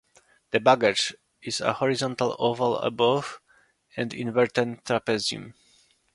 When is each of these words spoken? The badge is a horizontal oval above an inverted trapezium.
The 0.49 0.59
badge 0.59 1.13
is 1.43 1.61
a 1.61 1.73
horizontal 1.73 2.35
oval 2.39 2.79
above 2.79 3.39
an 3.95 4.09
inverted 4.15 4.83
trapezium. 4.83 5.53